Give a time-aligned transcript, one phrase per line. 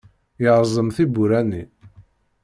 [0.41, 1.63] Yerẓem tiwwura-nni.